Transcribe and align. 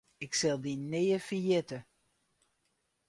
Ik 0.25 0.31
sil 0.39 0.57
dy 0.63 0.73
nea 0.91 1.19
ferjitte. 1.27 1.79